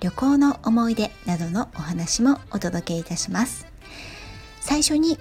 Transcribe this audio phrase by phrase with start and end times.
[0.00, 3.66] 旅行の思い出などのお話もお届けいたします。
[4.60, 5.18] 最初に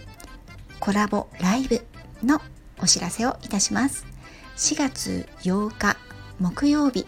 [0.79, 1.85] コラボライブ
[2.23, 2.41] の
[2.79, 4.05] お知らせをいたします。
[4.57, 5.98] 4月8日
[6.39, 7.05] 木曜日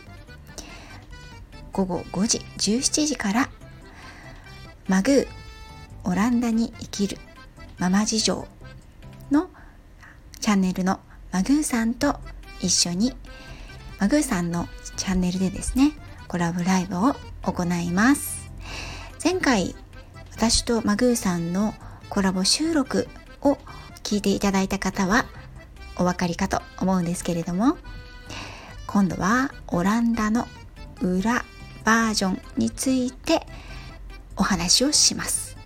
[1.71, 3.49] 午後5時17時から
[4.88, 5.27] マグー
[6.04, 7.18] オランダに生きる
[7.77, 8.48] ママ事情
[9.29, 9.49] の
[10.40, 10.99] チャンネルの
[11.31, 12.20] マグーさんと
[12.62, 13.13] 一緒に
[13.99, 15.91] マグーさんのチャンネルでですね
[16.27, 17.15] コラボライブを
[17.48, 18.51] 行います
[19.23, 19.73] 前回
[20.34, 21.73] 私とマグーさんの
[22.09, 23.07] コラボ収録
[23.41, 23.57] を
[24.04, 25.26] 聞いていただいた方は
[25.95, 27.77] お分かりかと思うんですけれども
[28.85, 30.45] 今度はオランダの
[31.01, 31.45] 裏
[31.85, 33.45] バージョンについて
[34.35, 35.57] お話をします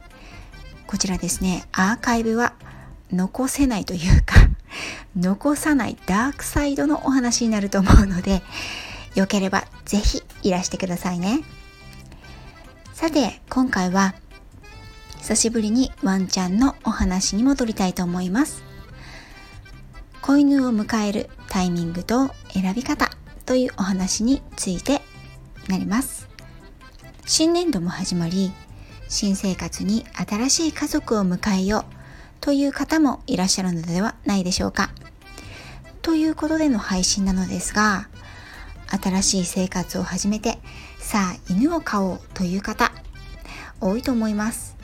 [0.86, 2.54] こちらですねアーカイブは
[3.12, 4.36] 残せないというか
[5.18, 8.44] 残さないダークサイドのお話になると思うので
[9.16, 11.42] よければぜひいらしてくださいね。
[13.02, 14.14] さて、今回は
[15.18, 18.62] 久しぶりにワンちゃんのお話に戻りたいと思います。
[20.22, 23.10] 子犬を迎えるタイミングと選び方
[23.48, 25.02] というお話について
[25.68, 26.30] なります。
[27.26, 28.52] 新年度も始まり、
[29.10, 31.94] 新生活に新しい家族を迎えよう
[32.40, 34.92] という方もいらっしゃるのではないでしょうか。
[36.04, 38.10] ということでの配信なのですが、
[38.92, 40.60] 新しい生活を始めて
[41.00, 42.92] さあ犬を飼おうという方
[43.80, 44.76] 多いと思います。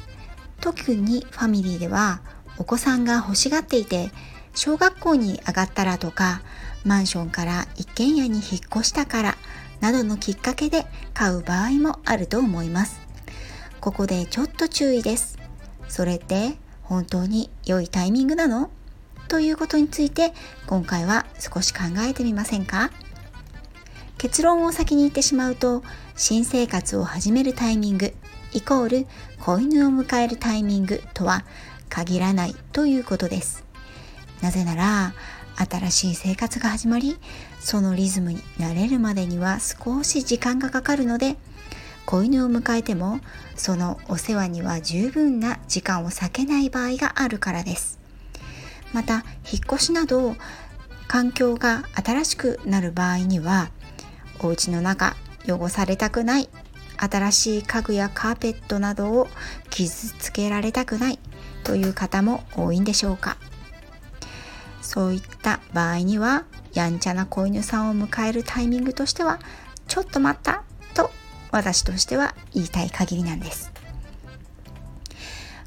[0.60, 2.22] 特にファミリーでは
[2.58, 4.12] お子さんが欲しがっていて
[4.56, 6.42] 小学校に上がったらとか
[6.84, 8.44] マンションから一軒家に引っ
[8.76, 9.38] 越したから
[9.82, 13.00] などのきっかけで買う場合もあると思います。
[13.80, 15.38] ここでちょっと注意です。
[15.88, 18.72] それって本当に良いタイミングなの？
[19.28, 20.34] ということについて
[20.66, 22.90] 今回は少し考えてみませんか？
[24.18, 25.84] 結論を先に言ってしまうと
[26.16, 28.14] 新生活を始めるタイミング
[28.54, 29.08] イコール
[29.40, 31.44] 子犬を迎えるタイミングとは
[31.90, 33.64] 限らないということです。
[34.42, 35.14] なぜなら
[35.56, 37.18] 新しい生活が始まり
[37.60, 41.36] そのリズムに慣れるまでには少し時間がかかるので
[42.06, 43.20] 子犬を迎えても
[43.56, 48.00] そのお世話には十分な時間を割けない場合があるからです。
[48.94, 49.24] また引っ
[49.66, 50.36] 越しなど
[51.08, 53.72] 環境が新しくなる場合には
[54.42, 55.16] お家の中
[55.48, 56.50] 汚されたくない。
[57.00, 59.28] 新しい家具やカーペットなどを
[59.70, 61.20] 傷つけられたくない。
[61.64, 63.38] という方も多いんでしょうか。
[64.82, 69.40] そういった場合にはやんちゃな子犬さんを迎えるタイミングとしては
[69.88, 71.12] ちょっと待ったと
[71.52, 73.72] 私としては言いたい限りなんです。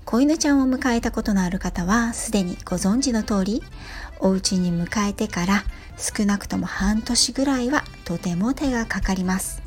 [0.07, 3.63] 子犬ちゃんを迎えたことのある方はすでにご存知の通り
[4.19, 5.65] お家に迎えてから
[5.97, 9.63] 少なくとも半年ぐらいはとても手がかかります。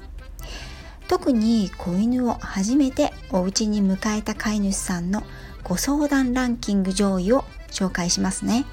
[1.07, 5.23] 特に子犬を初めてお家に迎えた飼い主さんの
[5.63, 8.65] ご相談ランキング上位を紹介しますね。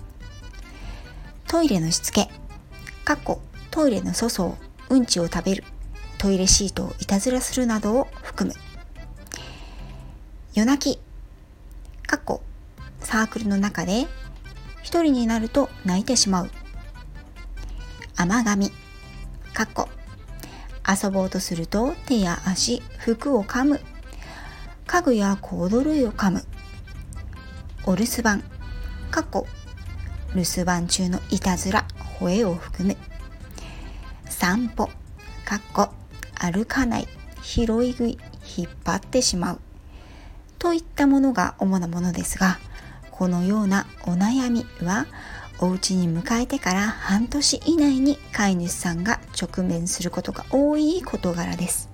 [1.47, 2.28] トイレのしつけ
[3.04, 4.56] かっこトイレの粗相
[4.88, 5.62] うんちを食べる
[6.19, 8.56] トイレシートをいたずらするなどを含む。
[10.53, 11.00] 夜泣き
[12.09, 12.42] かっこ
[12.98, 14.09] サークルの中で
[14.82, 16.50] 一人になると泣いてしまう。
[18.16, 18.72] 甘噛み
[19.55, 19.88] かっこ
[20.88, 23.81] 遊ぼうとすると手や足服を噛む。
[24.87, 26.44] 家具やコード類を噛む。
[27.84, 28.43] お留守番。
[29.10, 29.47] かっこ
[30.34, 31.87] 留守番中のいたずら
[32.19, 32.97] 吠えを含む。
[34.28, 34.89] 散歩。
[35.45, 35.91] かっこ
[36.34, 37.09] 歩かない。
[37.42, 38.19] 拾い食い。
[38.57, 39.60] 引っ張ってしまう。
[40.60, 42.59] といったものが主なものですが
[43.10, 45.07] このようなお悩みは
[45.59, 51.91] お家に迎えてから半年以内に飼い主さんが直面することが多い事柄です。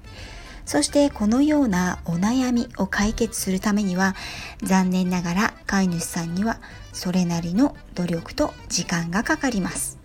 [0.65, 4.17] そしてこのようなお悩みを解決するためには
[4.65, 6.59] 残念ながら飼い主さんには
[6.93, 9.99] それなりの努力と時間がかかります。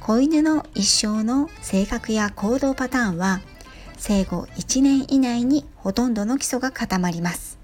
[0.00, 3.42] 子犬の一生の性格や行動パターンは
[3.98, 7.58] 生後1年以内にほとんどの基礎が固まります。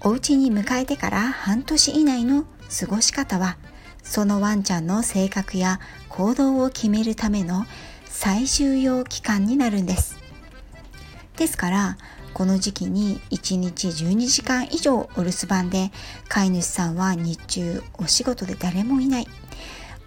[0.00, 2.44] お家に迎えてから半年以内の
[2.80, 3.58] 過ごし方は
[4.04, 7.66] そのワンちゃんの性格や行動を決めるための
[8.04, 10.16] 最重要期間になるんです。
[11.36, 11.98] ですから
[12.32, 15.90] この時期に1日12時間以上お留守番で
[16.28, 19.26] 飼い主さんは日中お仕事で誰もいない。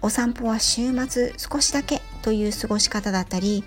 [0.00, 3.64] お散歩は週末少しだけという過ごし方だったり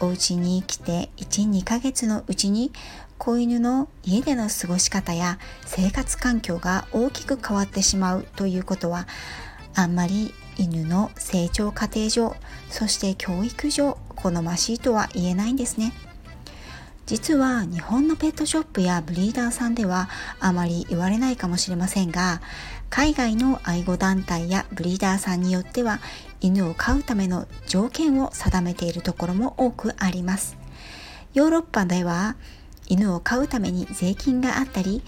[0.00, 2.72] お家に来て12ヶ月のうちに
[3.18, 9.06] 子犬の家での過ごし方や生活環境が大きく変わってしまうということは
[9.74, 12.36] あんまり犬の成長過程上
[12.70, 15.92] そして教育上好ましいとは言えないんですね。
[17.06, 20.08] 実は日本のペットショップやブリーダーさんでは
[20.40, 22.40] あまり言われないかもしれませんが
[22.88, 26.00] 海外の愛護団体やブリーダーさんによっては
[26.40, 30.56] 犬を飼うための条件を定めているところも多くあります。
[31.34, 32.36] ヨーロッパでは
[32.86, 35.02] 犬を飼うために税金があったり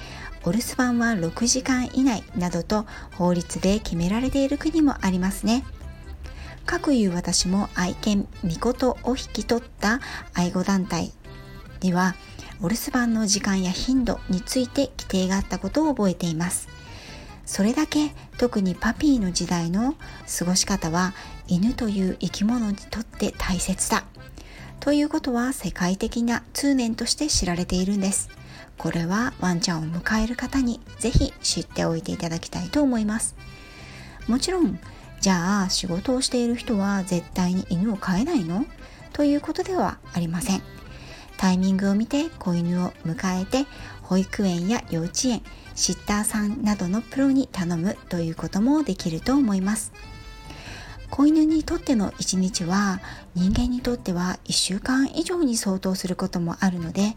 [0.44, 5.64] お留守番は6時間以内などと法律で決められている国もありますね。
[6.64, 10.00] かくいう私も愛犬ミコトを引き取った
[10.34, 11.12] 愛護団体
[11.80, 12.16] には
[12.60, 16.68] お留守番の時間や頻度について規定があったことを覚えています。
[17.44, 19.94] それだけ特にパピーの時代の
[20.38, 21.14] 過ごし方は
[21.46, 24.04] 犬という生き物にとって大切だ。
[24.80, 28.28] ということは世界的な通念として知られているんです。
[28.78, 33.34] これはワンちゃんを迎える方にぜひ知っておいていただきたいと思います。
[34.28, 34.78] もちろん
[35.20, 38.64] じゃあ仕事をしている人は絶対に犬を飼えないの？
[39.12, 40.62] ということではありません。
[41.36, 43.66] タイミングを見て子犬を迎えて
[44.02, 45.42] 保育園や幼稚園
[45.74, 49.92] シッターさんなどのプロに頼むということもできると思います。
[51.10, 53.00] 子犬にとっての1日は
[53.34, 57.16] 人間にとっては1週間以上に相当することもあるので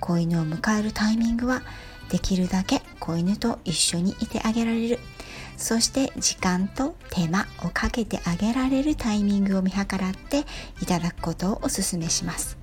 [0.00, 1.62] 子犬を迎えるタイミングは
[2.10, 4.98] できるだけ子犬と一緒にいてあげられる。
[5.56, 10.44] そして時間と手間をかけてあげられるタイミングを見計らって
[10.80, 12.56] いただくことをお勧めします。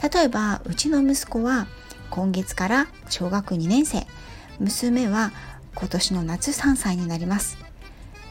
[0.00, 1.66] 例えばうちの息子は
[2.10, 4.06] 今月から小学2年生。
[4.60, 5.32] 娘は
[5.74, 7.58] 今年の夏3歳になります。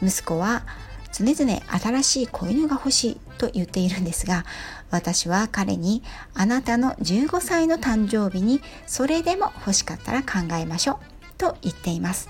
[0.02, 0.62] 息子は
[1.12, 4.44] 常々新しい子犬が欲しいと言っているんですが
[4.90, 6.02] 私は彼に
[6.34, 10.98] あなたの15歳の誕生日にそれでも欲しかったら考えましょう
[11.38, 12.28] と言っています。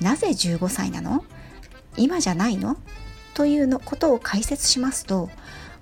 [0.00, 1.24] なぜ15歳なの？
[1.96, 2.76] 今じゃないの？
[3.34, 5.30] というのことを解説しますと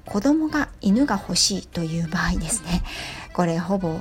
[0.04, 2.82] 子供が犬が欲しいという場合ですね。
[3.32, 4.00] これほぼ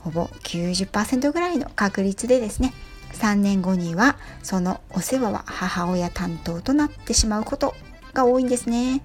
[0.00, 2.72] ほぼ90%ぐらいの確率でですね
[3.12, 7.74] 3年後にはそのお世話は母親担当となってしまうこと
[8.14, 9.02] が多いんですね。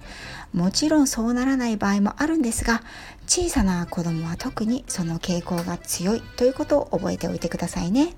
[0.54, 2.82] もちろんそうならない場合もあるんですが
[3.28, 8.14] 小さな子供は特にその傾向が強いということを覚えておいてくださいね。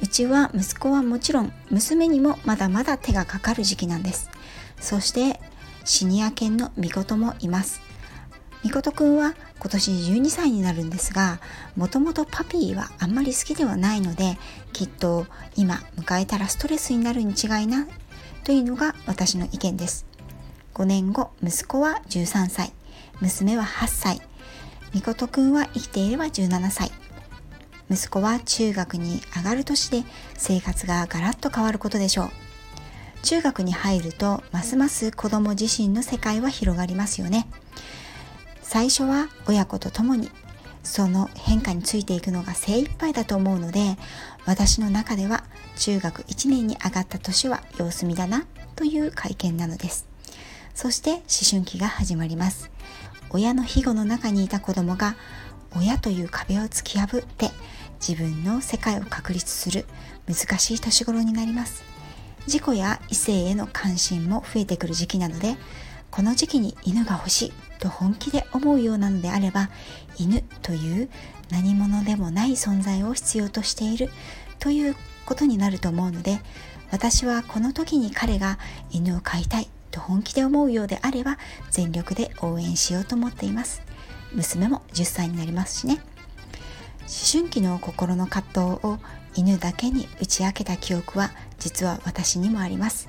[0.00, 4.30] うちは息子はもちろん娘にもまだまだ手がかかる時期なんです。
[4.80, 5.40] そして
[5.84, 7.87] シニア犬の見事もいます。
[8.64, 11.40] みことくんは今年12歳になるんですが
[11.76, 14.36] もともとパピーはあんまり好きではないので
[14.72, 15.26] きっと
[15.56, 17.86] 今迎えたらストレスになるに違いない
[18.44, 20.06] というのが私の意見です。
[20.74, 22.72] 5年後息子は13歳。
[23.20, 24.22] 娘は8歳。
[24.94, 26.90] みことくんは生きていれば17歳。
[27.90, 30.04] 息子は中学に上がる年で
[30.36, 32.30] 生活がガラッと変わることでしょう。
[33.22, 37.48] 中学に入るとますます子供自身の世界は広がりますよね。
[38.68, 40.30] 最初は親子と共に
[40.82, 43.96] その変化についていくのが精一杯だと思うので
[44.44, 45.42] 私の中では
[45.78, 48.44] 中学1年に上がった年は様子見だな
[48.76, 50.06] という会見なのです。
[50.74, 51.20] そして思
[51.50, 52.70] 春期が始まります。
[53.30, 55.16] 親の庇護の中にいた子供が
[55.74, 57.50] 親という壁を突き破って
[58.06, 59.86] 自分の世界を確立する
[60.26, 61.82] 難しい年頃になります。
[62.46, 65.56] 自己や異性への関心も増えてくる時期なので
[66.10, 69.70] この時期に犬が欲しいと本気で思うようなのであれば
[70.18, 71.08] 犬という
[71.50, 74.10] 何者でもない存在を必要としている
[74.58, 76.40] ということになると思うので
[76.90, 78.58] 私はこの時に彼が
[78.90, 81.38] 犬を飼いたいと本気で思うようであれば
[81.70, 83.82] 全力で応援しようと思っています。
[84.32, 86.00] 娘も10歳になりますしね。
[87.02, 88.98] 思春期の心の葛藤を
[89.34, 93.08] 犬だけに打ち明けた記憶は実は私にもあります。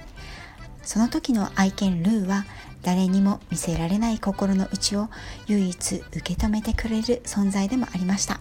[0.83, 2.45] その時の愛犬ルーは
[2.81, 5.09] 誰にも見せられない心の内を
[5.47, 8.39] 唯一受け止めてくれる存在でもありました。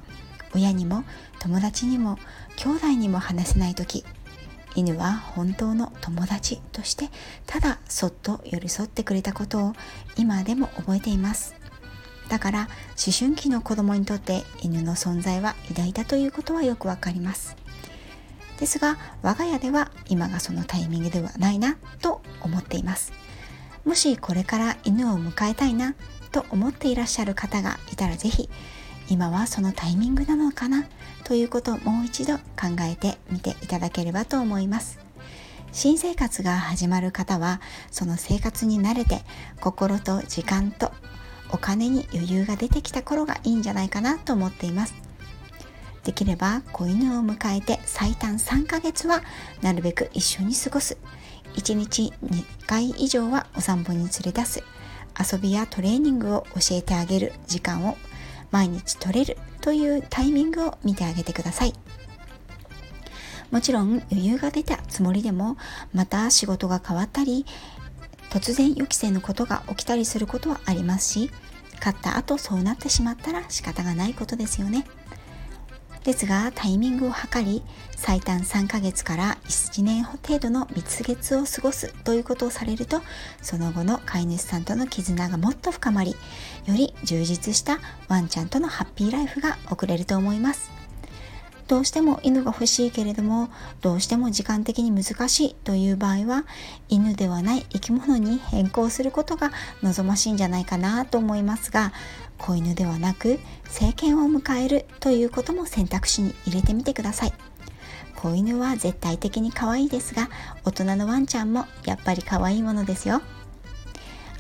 [0.55, 1.05] 親にも
[1.41, 2.19] 友達にも
[2.57, 4.05] 兄弟にも話せない時
[4.75, 7.11] 犬は本当の友達として
[7.47, 9.73] ただそっと寄り添ってくれたことを
[10.17, 11.55] 今でも覚えています。
[12.29, 17.57] だから思春期の子供にとって犬の存在は偉大だということはよくわかります。
[18.59, 23.13] ですが我が家では今がそのタイミングではないなと思っています。
[23.85, 25.95] もしこれから犬を迎えたいな
[26.31, 28.49] と思っていらっしゃる方がいたらぜひ
[29.09, 30.87] 今はそのタイミングなのかな
[31.25, 34.99] ということをもう一度考えてみていただければと思います。
[35.73, 39.21] 新生活が始まる方はその生活に慣れて
[39.61, 40.93] 心と時間と
[41.51, 44.95] お金に余裕が出てきた頃がいいんじゃないかなと思っています。
[46.05, 49.23] できれば子犬を迎えて最短3ヶ月は
[49.61, 50.97] なるべく一緒に過ごす。
[51.59, 54.63] 1日2回以上はお散歩に連れ出す。
[55.19, 57.97] 遊びやトレーニングを教えてあげる時間を
[58.53, 61.73] 毎日取れるというタイミングを見てあげてください。
[63.51, 65.57] もちろん余裕が出たつもりでも
[65.93, 67.45] また仕事が変わったり
[68.31, 71.31] 突然予期せぬことが起きたりすることはありますし
[71.81, 74.85] 買った後そうなってしまったら仕方がないことですよね。
[76.09, 77.63] ですがタイミングを測り
[77.95, 83.03] 最短3ヶ月から1年程度の蜜月を過ごすということをされると
[83.43, 86.17] その後の飼い主さんとの絆がもっと深まりよ
[86.75, 90.79] り充実したワンちゃんとのハッピーライフが送れると思います。
[91.67, 93.51] どうしても犬が欲しいけれども
[93.83, 96.45] どうしても時間的に難しいという場合は
[96.89, 99.51] 犬ではない生き物に変更することが
[99.83, 101.93] 望ましいんじゃないかなと思いますが
[102.39, 107.33] 子犬ではなく成犬を迎えるということも選択肢に入れてみてください。
[108.17, 110.29] 子犬は絶対的に可愛いですが
[110.65, 113.23] 大人のワンちゃんもやっぱり可愛いものですよ。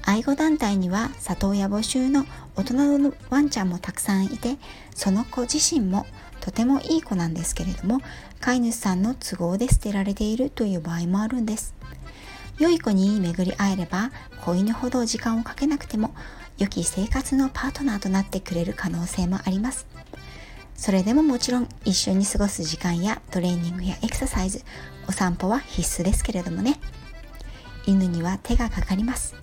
[0.02, 2.24] 愛護団体には里親募集の
[2.56, 4.56] 大人のワンちゃんもたくさんいて
[4.94, 6.06] その子自身も
[6.40, 8.00] とてもいい子なんですけれども
[8.40, 11.74] 飼い主さんの都合で捨てられているという場合もあるんです。
[12.58, 14.10] 良い子に巡り会えれば
[14.40, 16.14] 子犬ほど時間をかけなくても
[16.58, 19.86] 良き生活のパートナーとなってくれる可能性もあります。
[20.74, 24.62] それでももちろん一緒に過ごす時間やトレーニングやエクササイズ
[25.08, 26.80] お散歩は必須ですけれどもね。
[27.86, 29.34] 犬には手がかかります。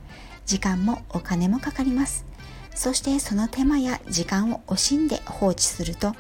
[0.46, 2.26] 時間もお金もかかります。
[2.74, 6.14] そしてその手間や時間を惜しんで放置すると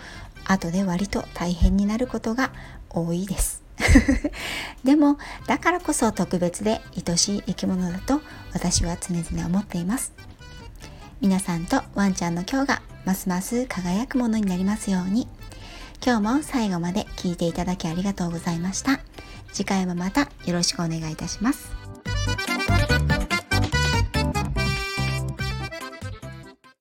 [0.45, 2.51] 後で割と大変になることが
[2.89, 3.64] 多いです。
[4.83, 5.17] でも
[5.47, 8.21] だからこそ特別で愛しい生き物だと
[8.53, 10.13] 私は常々思っています。
[11.21, 15.27] 皆さんとワンちゃんの今日がますます輝くものになりますように。
[16.05, 18.99] 今日も最後まで聞いていただきありがとうございました。
[19.53, 21.71] 次回もまたよろしくお願いいたします。